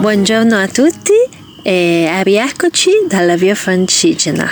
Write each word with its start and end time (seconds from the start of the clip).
Buongiorno 0.00 0.56
a 0.56 0.66
tutti 0.68 1.12
e 1.62 2.22
rieccoci 2.22 2.90
dalla 3.06 3.36
via 3.36 3.54
Francigena 3.54 4.50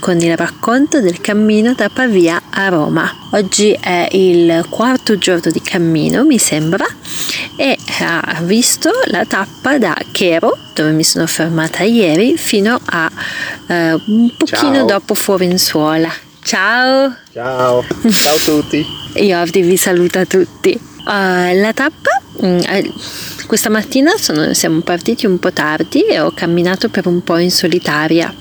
con 0.00 0.18
il 0.18 0.34
racconto 0.34 1.02
del 1.02 1.20
cammino 1.20 1.74
da 1.74 1.90
Pavia 1.90 2.44
a 2.48 2.68
Roma. 2.68 3.28
Oggi 3.32 3.72
è 3.78 4.08
il 4.12 4.64
quarto 4.70 5.18
giorno 5.18 5.50
di 5.50 5.60
cammino, 5.60 6.24
mi 6.24 6.38
sembra, 6.38 6.86
e 7.56 7.76
ha 8.00 8.40
visto 8.44 8.90
la 9.08 9.26
tappa 9.26 9.76
da 9.76 9.94
Chero, 10.10 10.56
dove 10.72 10.92
mi 10.92 11.04
sono 11.04 11.26
fermata 11.26 11.82
ieri, 11.82 12.38
fino 12.38 12.80
a 12.82 13.10
eh, 13.66 13.92
un 13.92 14.34
pochino 14.38 14.74
Ciao. 14.74 14.86
dopo 14.86 15.12
Fuorenzuola. 15.12 16.30
Ciao! 16.44 17.14
Ciao! 17.32 17.84
Ciao 18.10 18.34
a 18.34 18.38
tutti! 18.38 18.84
Io 19.14 19.42
vi 19.44 19.76
saluto 19.76 20.26
tutti. 20.26 20.78
Uh, 21.04 21.54
la 21.60 21.72
tappa 21.72 22.20
mm, 22.44 22.58
eh, 22.68 22.92
questa 23.46 23.70
mattina 23.70 24.16
sono, 24.18 24.52
siamo 24.52 24.80
partiti 24.80 25.24
un 25.24 25.38
po' 25.38 25.52
tardi 25.52 26.04
e 26.04 26.20
ho 26.20 26.32
camminato 26.32 26.88
per 26.88 27.06
un 27.06 27.22
po' 27.22 27.38
in 27.38 27.50
solitaria. 27.50 28.34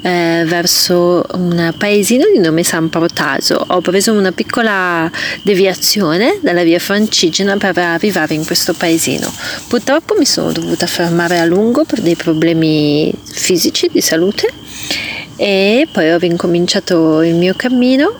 Eh, 0.00 0.44
verso 0.46 1.24
un 1.34 1.74
paesino 1.76 2.24
di 2.32 2.38
nome 2.38 2.64
San 2.64 2.88
Protaso. 2.88 3.62
Ho 3.68 3.80
preso 3.82 4.12
una 4.12 4.32
piccola 4.32 5.10
deviazione 5.42 6.38
dalla 6.40 6.62
via 6.62 6.78
Francigena 6.78 7.56
per 7.56 7.76
arrivare 7.76 8.34
in 8.34 8.44
questo 8.44 8.72
paesino. 8.72 9.30
Purtroppo 9.68 10.14
mi 10.16 10.24
sono 10.24 10.52
dovuta 10.52 10.86
fermare 10.86 11.38
a 11.38 11.44
lungo 11.44 11.84
per 11.84 12.00
dei 12.00 12.16
problemi 12.16 13.12
fisici 13.24 13.88
di 13.92 14.00
salute 14.00 14.52
e 15.38 15.86
poi 15.90 16.10
ho 16.10 16.18
ricominciato 16.18 17.22
il 17.22 17.36
mio 17.36 17.54
cammino 17.54 18.12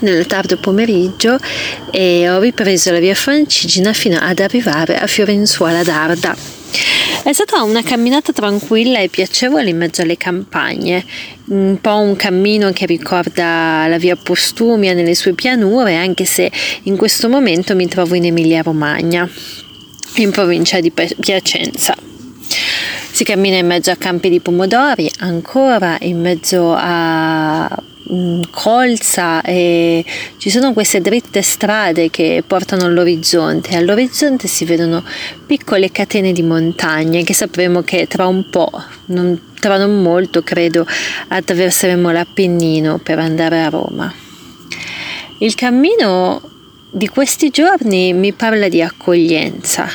nel 0.00 0.26
tardo 0.26 0.56
pomeriggio 0.56 1.36
e 1.90 2.28
ho 2.28 2.40
ripreso 2.40 2.90
la 2.90 2.98
via 2.98 3.14
Francigena 3.14 3.92
fino 3.92 4.18
ad 4.18 4.38
arrivare 4.38 4.98
a 4.98 5.06
Fiorenzuola 5.06 5.82
d'Arda. 5.82 6.34
È 7.22 7.32
stata 7.32 7.62
una 7.62 7.82
camminata 7.82 8.32
tranquilla 8.32 8.98
e 8.98 9.08
piacevole 9.08 9.68
in 9.68 9.76
mezzo 9.76 10.00
alle 10.00 10.16
campagne, 10.16 11.04
un 11.48 11.78
po' 11.80 11.98
un 11.98 12.16
cammino 12.16 12.72
che 12.72 12.86
ricorda 12.86 13.86
la 13.86 13.98
via 13.98 14.16
Postumia 14.16 14.94
nelle 14.94 15.14
sue 15.14 15.34
pianure, 15.34 15.96
anche 15.96 16.24
se 16.24 16.50
in 16.84 16.96
questo 16.96 17.28
momento 17.28 17.76
mi 17.76 17.86
trovo 17.88 18.14
in 18.14 18.24
Emilia 18.24 18.62
Romagna, 18.62 19.28
in 20.14 20.30
provincia 20.30 20.80
di 20.80 20.90
Piacenza. 20.90 21.94
Si 23.12 23.24
cammina 23.24 23.58
in 23.58 23.66
mezzo 23.66 23.90
a 23.90 23.96
campi 23.96 24.30
di 24.30 24.40
pomodori, 24.40 25.08
ancora 25.18 25.98
in 26.00 26.18
mezzo 26.18 26.74
a 26.74 27.68
colza 28.50 29.42
e 29.42 30.02
ci 30.38 30.48
sono 30.48 30.72
queste 30.72 31.02
dritte 31.02 31.42
strade 31.42 32.08
che 32.08 32.42
portano 32.44 32.86
all'orizzonte. 32.86 33.76
All'orizzonte 33.76 34.48
si 34.48 34.64
vedono 34.64 35.04
piccole 35.46 35.92
catene 35.92 36.32
di 36.32 36.42
montagne 36.42 37.22
che 37.22 37.34
sapremo 37.34 37.82
che 37.82 38.06
tra 38.06 38.26
un 38.26 38.48
po', 38.48 38.70
non, 39.06 39.52
tra 39.60 39.76
non 39.76 40.00
molto 40.00 40.42
credo, 40.42 40.86
attraverseremo 41.28 42.10
l'Appennino 42.10 42.96
per 42.96 43.18
andare 43.18 43.62
a 43.62 43.68
Roma. 43.68 44.12
Il 45.36 45.54
cammino 45.54 46.40
di 46.90 47.08
questi 47.08 47.50
giorni 47.50 48.14
mi 48.14 48.32
parla 48.32 48.68
di 48.68 48.80
accoglienza, 48.80 49.86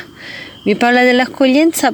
mi 0.62 0.76
parla 0.76 1.02
dell'accoglienza 1.02 1.92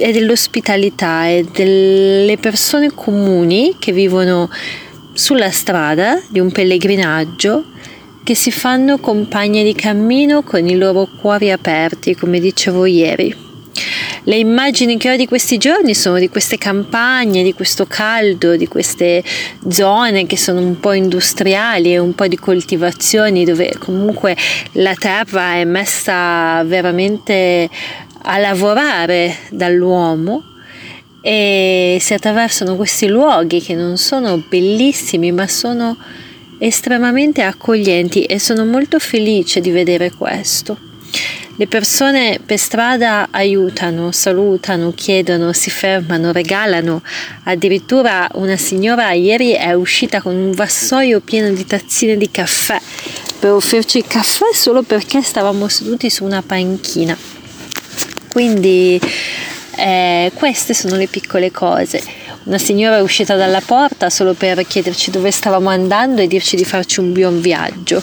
e 0.00 0.12
dell'ospitalità 0.12 1.28
e 1.28 1.44
delle 1.44 2.38
persone 2.38 2.90
comuni 2.94 3.76
che 3.78 3.92
vivono 3.92 4.48
sulla 5.12 5.50
strada 5.50 6.20
di 6.28 6.40
un 6.40 6.50
pellegrinaggio 6.50 7.64
che 8.24 8.34
si 8.34 8.50
fanno 8.50 8.98
compagne 8.98 9.62
di 9.62 9.74
cammino 9.74 10.42
con 10.42 10.66
i 10.66 10.76
loro 10.76 11.08
cuori 11.20 11.50
aperti, 11.50 12.14
come 12.14 12.40
dicevo 12.40 12.86
ieri. 12.86 13.48
Le 14.24 14.36
immagini 14.36 14.98
che 14.98 15.10
ho 15.10 15.16
di 15.16 15.26
questi 15.26 15.56
giorni 15.56 15.94
sono 15.94 16.18
di 16.18 16.28
queste 16.28 16.58
campagne, 16.58 17.42
di 17.42 17.54
questo 17.54 17.86
caldo, 17.86 18.56
di 18.56 18.68
queste 18.68 19.24
zone 19.68 20.26
che 20.26 20.36
sono 20.36 20.60
un 20.60 20.78
po' 20.78 20.92
industriali 20.92 21.92
e 21.92 21.98
un 21.98 22.14
po' 22.14 22.26
di 22.26 22.36
coltivazioni 22.36 23.44
dove 23.44 23.74
comunque 23.78 24.36
la 24.72 24.94
terra 24.94 25.54
è 25.54 25.64
messa 25.64 26.62
veramente 26.64 27.68
a 28.22 28.38
lavorare 28.38 29.36
dall'uomo 29.50 30.44
e 31.22 31.98
si 32.00 32.14
attraversano 32.14 32.76
questi 32.76 33.06
luoghi 33.06 33.60
che 33.60 33.74
non 33.74 33.98
sono 33.98 34.42
bellissimi 34.48 35.32
ma 35.32 35.46
sono 35.46 35.96
estremamente 36.58 37.42
accoglienti 37.42 38.24
e 38.24 38.38
sono 38.38 38.64
molto 38.64 38.98
felice 38.98 39.60
di 39.60 39.70
vedere 39.70 40.10
questo. 40.12 40.88
Le 41.56 41.66
persone 41.66 42.40
per 42.44 42.58
strada 42.58 43.28
aiutano, 43.30 44.12
salutano, 44.12 44.92
chiedono, 44.94 45.52
si 45.52 45.68
fermano, 45.68 46.32
regalano. 46.32 47.02
Addirittura 47.44 48.26
una 48.34 48.56
signora 48.56 49.12
ieri 49.12 49.50
è 49.50 49.74
uscita 49.74 50.22
con 50.22 50.34
un 50.34 50.52
vassoio 50.52 51.20
pieno 51.20 51.50
di 51.50 51.66
tazzine 51.66 52.16
di 52.16 52.30
caffè 52.30 52.80
per 53.38 53.52
offrirci 53.52 53.98
il 53.98 54.06
caffè 54.06 54.54
solo 54.54 54.82
perché 54.82 55.20
stavamo 55.22 55.68
seduti 55.68 56.08
su 56.08 56.24
una 56.24 56.40
panchina. 56.40 57.29
Quindi 58.30 59.00
eh, 59.76 60.30
queste 60.34 60.74
sono 60.74 60.96
le 60.96 61.06
piccole 61.06 61.50
cose. 61.50 62.02
Una 62.44 62.58
signora 62.58 62.96
è 62.96 63.02
uscita 63.02 63.34
dalla 63.34 63.60
porta 63.60 64.08
solo 64.08 64.34
per 64.34 64.66
chiederci 64.66 65.10
dove 65.10 65.30
stavamo 65.30 65.68
andando 65.68 66.22
e 66.22 66.26
dirci 66.26 66.56
di 66.56 66.64
farci 66.64 67.00
un 67.00 67.12
buon 67.12 67.40
viaggio. 67.40 68.02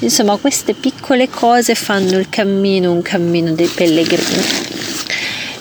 Insomma, 0.00 0.36
queste 0.36 0.74
piccole 0.74 1.28
cose 1.28 1.74
fanno 1.74 2.18
il 2.18 2.28
cammino 2.28 2.92
un 2.92 3.02
cammino 3.02 3.52
dei 3.52 3.66
pellegrini. 3.66 4.42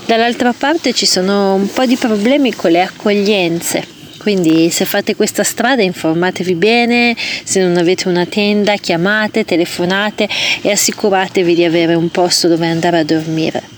Dall'altra 0.05 0.53
parte 0.53 0.93
ci 0.93 1.05
sono 1.05 1.53
un 1.53 1.71
po' 1.71 1.85
di 1.85 1.95
problemi 1.95 2.53
con 2.53 2.71
le 2.71 2.81
accoglienze. 2.81 3.99
Quindi 4.17 4.69
se 4.69 4.85
fate 4.85 5.15
questa 5.15 5.43
strada 5.43 5.81
informatevi 5.81 6.53
bene, 6.53 7.15
se 7.43 7.59
non 7.59 7.77
avete 7.77 8.07
una 8.07 8.25
tenda 8.25 8.75
chiamate, 8.75 9.45
telefonate 9.45 10.27
e 10.61 10.69
assicuratevi 10.69 11.55
di 11.55 11.63
avere 11.63 11.95
un 11.95 12.09
posto 12.09 12.47
dove 12.47 12.67
andare 12.67 12.99
a 12.99 13.03
dormire. 13.03 13.70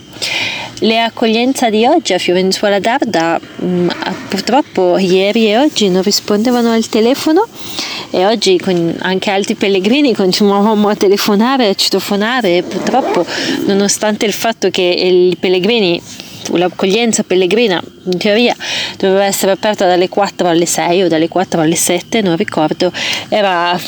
Le 0.80 1.00
accoglienze 1.00 1.70
di 1.70 1.86
oggi 1.86 2.14
a 2.14 2.18
Fiorenzuola 2.18 2.80
d'Arda 2.80 3.40
mm, 3.64 3.90
purtroppo 4.28 4.98
ieri 4.98 5.48
e 5.48 5.58
oggi 5.58 5.90
non 5.90 6.02
rispondevano 6.02 6.72
al 6.72 6.88
telefono 6.90 7.48
e 8.10 8.26
oggi 8.26 8.60
con 8.60 8.96
anche 9.00 9.32
altri 9.32 9.56
pellegrini 9.56 10.14
continuavamo 10.14 10.88
a 10.88 10.96
telefonare, 10.96 11.70
a 11.70 11.74
citofonare 11.74 12.62
purtroppo 12.64 13.26
nonostante 13.66 14.26
il 14.26 14.34
fatto 14.34 14.70
che 14.70 14.82
i 14.82 15.36
pellegrini 15.40 16.02
l'accoglienza 16.52 17.24
pellegrina 17.24 17.82
in 18.06 18.18
teoria 18.18 18.56
doveva 18.98 19.26
essere 19.26 19.52
aperta 19.52 19.86
dalle 19.86 20.10
4 20.10 20.48
alle 20.48 20.66
6 20.66 21.04
o 21.04 21.08
dalle 21.08 21.28
4 21.28 21.62
alle 21.62 21.76
7, 21.76 22.22
non 22.22 22.36
ricordo, 22.36 22.92
era, 23.30 23.80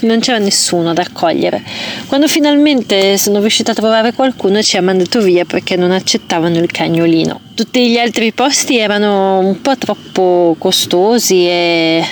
non 0.00 0.20
c'era 0.20 0.38
nessuno 0.38 0.90
ad 0.90 0.98
accogliere. 0.98 1.62
Quando 2.06 2.28
finalmente 2.28 3.16
sono 3.18 3.40
riuscita 3.40 3.72
a 3.72 3.74
trovare 3.74 4.12
qualcuno 4.12 4.62
ci 4.62 4.76
ha 4.76 4.82
mandato 4.82 5.20
via 5.20 5.44
perché 5.44 5.76
non 5.76 5.90
accettavano 5.90 6.58
il 6.58 6.70
cagnolino. 6.70 7.47
Tutti 7.58 7.90
gli 7.90 7.98
altri 7.98 8.30
posti 8.30 8.78
erano 8.78 9.40
un 9.40 9.60
po' 9.60 9.76
troppo 9.76 10.54
costosi 10.60 11.44
e 11.48 12.04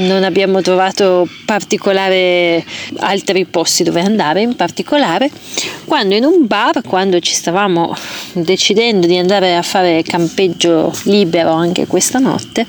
non 0.00 0.24
abbiamo 0.24 0.62
trovato 0.62 1.28
altri 2.96 3.44
posti 3.44 3.84
dove 3.84 4.00
andare 4.00 4.42
in 4.42 4.56
particolare. 4.56 5.30
Quando 5.84 6.16
in 6.16 6.24
un 6.24 6.48
bar 6.48 6.80
quando 6.82 7.20
ci 7.20 7.34
stavamo 7.34 7.94
decidendo 8.32 9.06
di 9.06 9.16
andare 9.16 9.54
a 9.54 9.62
fare 9.62 10.02
campeggio 10.02 10.92
libero 11.04 11.52
anche 11.52 11.86
questa 11.86 12.18
notte 12.18 12.66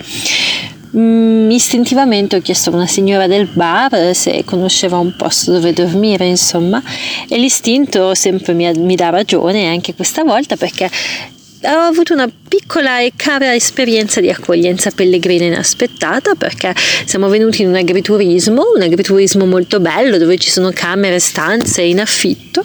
mm, 0.95 1.49
istintivamente 1.49 2.35
ho 2.35 2.41
chiesto 2.41 2.69
a 2.69 2.73
una 2.75 2.85
signora 2.85 3.25
del 3.25 3.47
bar 3.47 4.13
se 4.13 4.43
conosceva 4.45 4.99
un 4.99 5.15
posto 5.15 5.53
dove 5.53 5.73
dormire, 5.73 6.27
insomma, 6.27 6.79
e 7.27 7.35
l'istinto 7.39 8.13
sempre 8.13 8.53
mi, 8.53 8.71
mi 8.75 8.95
dà 8.95 9.09
ragione 9.09 9.69
anche 9.69 9.95
questa 9.95 10.23
volta 10.23 10.55
perché 10.55 10.87
ho 11.73 11.87
avuto 11.87 12.13
una 12.13 12.29
piccola 12.47 12.99
e 12.99 13.13
cara 13.15 13.53
esperienza 13.55 14.21
di 14.21 14.29
accoglienza 14.29 14.91
pellegrina 14.91 15.45
inaspettata 15.45 16.35
perché 16.35 16.73
siamo 17.05 17.27
venuti 17.27 17.63
in 17.63 17.69
un 17.69 17.75
agriturismo, 17.75 18.63
un 18.75 18.81
agriturismo 18.81 19.45
molto 19.45 19.79
bello 19.79 20.17
dove 20.17 20.37
ci 20.37 20.49
sono 20.49 20.71
camere, 20.73 21.19
stanze 21.19 21.81
in 21.81 21.99
affitto, 21.99 22.63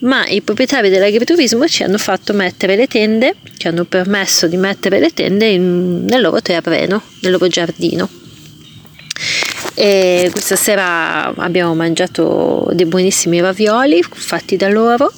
ma 0.00 0.26
i 0.26 0.40
proprietari 0.42 0.88
dell'agriturismo 0.88 1.66
ci 1.68 1.82
hanno 1.82 1.98
fatto 1.98 2.32
mettere 2.32 2.76
le 2.76 2.86
tende, 2.86 3.36
ci 3.56 3.68
hanno 3.68 3.84
permesso 3.84 4.46
di 4.46 4.56
mettere 4.56 4.98
le 4.98 5.10
tende 5.10 5.46
in, 5.46 6.04
nel 6.04 6.20
loro 6.20 6.40
terreno, 6.42 7.02
nel 7.20 7.32
loro 7.32 7.48
giardino. 7.48 8.08
E 9.74 10.28
questa 10.32 10.56
sera 10.56 11.32
abbiamo 11.36 11.74
mangiato 11.74 12.68
dei 12.72 12.84
buonissimi 12.84 13.40
ravioli 13.40 14.02
fatti 14.02 14.56
da 14.56 14.68
loro 14.68 15.10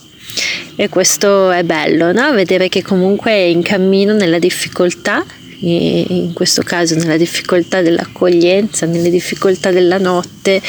e 0.76 0.88
questo 0.88 1.50
è 1.50 1.62
bello, 1.62 2.12
no? 2.12 2.32
vedere 2.32 2.68
che 2.68 2.82
comunque 2.82 3.30
è 3.30 3.44
in 3.44 3.62
cammino 3.62 4.12
nella 4.12 4.38
difficoltà 4.38 5.24
in 5.66 6.32
questo 6.34 6.62
caso 6.62 6.94
nella 6.94 7.16
difficoltà 7.16 7.80
dell'accoglienza, 7.80 8.86
nelle 8.86 9.10
difficoltà 9.10 9.70
della 9.70 9.98
notte, 9.98 10.60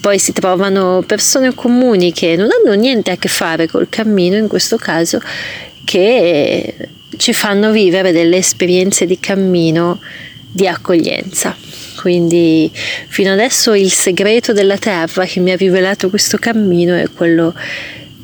poi 0.00 0.18
si 0.18 0.32
trovano 0.32 1.02
persone 1.06 1.54
comuni 1.54 2.12
che 2.12 2.36
non 2.36 2.48
hanno 2.50 2.74
niente 2.74 3.10
a 3.10 3.16
che 3.16 3.28
fare 3.28 3.66
col 3.66 3.88
cammino, 3.88 4.36
in 4.36 4.46
questo 4.46 4.76
caso, 4.76 5.20
che 5.84 6.74
ci 7.16 7.32
fanno 7.32 7.70
vivere 7.70 8.12
delle 8.12 8.36
esperienze 8.36 9.06
di 9.06 9.18
cammino 9.18 10.00
di 10.50 10.66
accoglienza. 10.68 11.56
Quindi 12.00 12.70
fino 13.08 13.32
adesso 13.32 13.74
il 13.74 13.90
segreto 13.90 14.52
della 14.52 14.78
terra 14.78 15.24
che 15.24 15.40
mi 15.40 15.50
ha 15.50 15.56
rivelato 15.56 16.08
questo 16.08 16.36
cammino 16.36 16.94
è 16.94 17.08
quello 17.12 17.52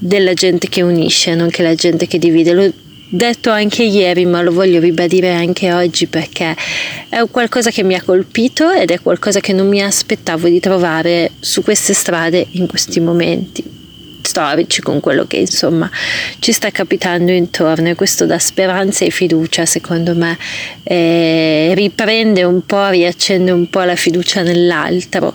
della 0.03 0.35
gente 0.35 0.69
che 0.69 0.83
unisce, 0.83 1.35
non 1.35 1.49
che 1.49 1.63
la 1.63 1.75
gente 1.75 2.07
che 2.07 2.19
divide. 2.19 2.53
L'ho 2.53 2.73
detto 3.09 3.51
anche 3.51 3.85
ieri, 3.85 4.27
ma 4.27 4.43
lo 4.43 4.51
voglio 4.51 4.81
ribadire 4.81 5.33
anche 5.33 5.73
oggi 5.73 6.07
perché 6.07 6.57
è 7.09 7.23
qualcosa 7.31 7.71
che 7.71 7.85
mi 7.85 7.95
ha 7.95 8.03
colpito 8.03 8.71
ed 8.71 8.91
è 8.91 9.01
qualcosa 9.01 9.39
che 9.41 9.53
non 9.53 9.69
mi 9.69 9.81
aspettavo 9.81 10.49
di 10.49 10.59
trovare 10.59 11.31
su 11.39 11.63
queste 11.63 11.95
strade 11.95 12.47
in 12.53 12.67
questi 12.67 12.99
momenti 13.01 13.81
storici 14.33 14.81
con 14.81 15.01
quello 15.01 15.27
che 15.27 15.37
insomma 15.37 15.91
ci 16.39 16.53
sta 16.53 16.71
capitando 16.71 17.33
intorno. 17.33 17.91
E 17.91 17.95
questo 17.95 18.25
dà 18.25 18.39
speranza 18.39 19.05
e 19.05 19.11
fiducia 19.11 19.67
secondo 19.67 20.15
me 20.15 20.39
eh, 20.85 21.73
riprende 21.75 22.43
un 22.45 22.65
po' 22.65 22.89
riaccende 22.89 23.51
un 23.51 23.69
po' 23.69 23.83
la 23.83 23.97
fiducia 23.97 24.43
nell'altro. 24.43 25.35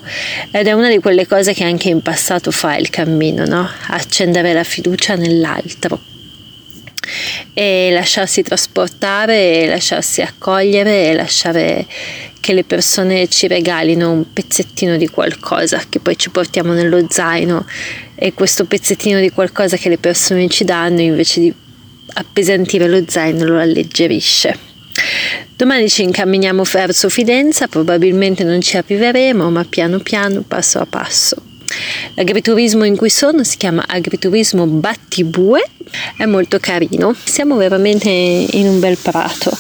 Ed 0.50 0.66
è 0.66 0.72
una 0.72 0.90
di 0.90 0.98
quelle 0.98 1.28
cose 1.28 1.54
che 1.54 1.64
anche 1.64 1.90
in 1.90 2.02
passato 2.02 2.50
fa 2.50 2.76
il 2.76 2.90
cammino 2.90 3.46
no? 3.46 3.70
accendere 3.90 4.54
la 4.54 4.64
fiducia 4.64 5.16
nell'altro 5.16 6.16
e 7.54 7.90
lasciarsi 7.92 8.42
trasportare, 8.42 9.62
e 9.62 9.68
lasciarsi 9.68 10.22
accogliere 10.22 11.10
e 11.10 11.14
lasciare 11.14 11.86
che 12.40 12.54
le 12.54 12.64
persone 12.64 13.28
ci 13.28 13.48
regalino 13.48 14.12
un 14.12 14.32
pezzettino 14.32 14.96
di 14.96 15.10
qualcosa 15.10 15.84
che 15.90 16.00
poi 16.00 16.18
ci 16.18 16.30
portiamo 16.30 16.74
nello 16.74 17.06
zaino 17.10 17.66
e 18.16 18.34
questo 18.34 18.66
pezzettino 18.66 19.20
di 19.20 19.32
qualcosa 19.32 19.76
che 19.76 19.90
le 19.90 19.98
persone 19.98 20.48
ci 20.48 20.64
danno 20.64 21.02
invece 21.02 21.40
di 21.42 21.54
appesantire 22.14 22.88
lo 22.88 23.04
zaino 23.06 23.44
lo 23.44 23.60
alleggerisce. 23.60 24.58
Domani 25.56 25.90
ci 25.90 26.04
incamminiamo 26.04 26.64
verso 26.64 27.10
Fidenza, 27.10 27.68
probabilmente 27.68 28.44
non 28.44 28.62
ci 28.62 28.78
arriveremo, 28.78 29.50
ma 29.50 29.66
piano 29.66 30.00
piano, 30.00 30.42
passo 30.42 30.80
a 30.80 30.86
passo. 30.86 31.47
L'agriturismo 32.16 32.84
in 32.84 32.96
cui 32.96 33.10
sono 33.10 33.44
si 33.44 33.58
chiama 33.58 33.84
agriturismo 33.88 34.66
Battibue, 34.66 35.64
è 36.18 36.26
molto 36.26 36.60
carino. 36.60 37.16
Siamo 37.24 37.56
veramente 37.56 38.10
in 38.10 38.68
un 38.68 38.80
bel 38.80 38.98
prato, 38.98 39.52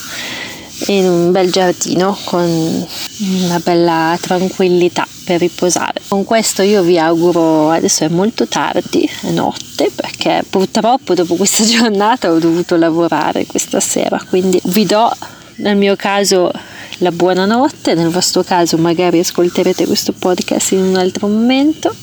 in 0.88 1.06
un 1.08 1.32
bel 1.32 1.52
giardino 1.52 2.18
con 2.26 2.86
una 3.20 3.60
bella 3.60 4.18
tranquillità 4.20 5.08
per 5.24 5.40
riposare. 5.40 6.02
Con 6.08 6.24
questo 6.24 6.62
io 6.62 6.82
vi 6.82 6.98
auguro, 6.98 7.70
adesso 7.70 8.04
è 8.04 8.10
molto 8.10 8.48
tardi, 8.48 9.10
è 9.22 9.30
notte, 9.32 9.92
perché 9.94 10.44
purtroppo 10.50 11.14
dopo 11.14 11.36
questa 11.36 11.64
giornata 11.68 12.32
ho 12.32 12.40
dovuto 12.40 12.76
lavorare 12.76 13.46
questa 13.46 13.80
sera, 13.80 14.22
quindi 14.30 14.60
vi 14.66 14.86
do 14.86 15.12
nel 15.58 15.76
mio 15.76 15.96
caso 15.96 16.52
la 17.00 17.12
buonanotte, 17.12 17.94
nel 17.94 18.10
vostro 18.10 18.44
caso 18.44 18.78
magari 18.78 19.20
ascolterete 19.20 19.86
questo 19.86 20.14
podcast 20.14 20.72
in 20.72 20.84
un 20.84 20.96
altro 20.96 21.28
momento 21.28 21.94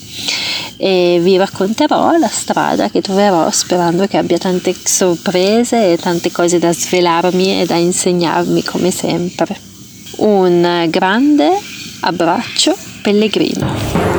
e 0.76 1.18
vi 1.20 1.36
racconterò 1.36 2.16
la 2.16 2.28
strada 2.28 2.88
che 2.88 3.00
troverò 3.00 3.50
sperando 3.50 4.06
che 4.06 4.16
abbia 4.16 4.38
tante 4.38 4.74
sorprese 4.82 5.92
e 5.92 5.98
tante 5.98 6.30
cose 6.30 6.58
da 6.58 6.72
svelarmi 6.72 7.60
e 7.60 7.66
da 7.66 7.76
insegnarmi 7.76 8.62
come 8.62 8.90
sempre. 8.90 9.58
Un 10.16 10.86
grande 10.88 11.50
abbraccio 12.00 12.76
pellegrino. 13.02 14.13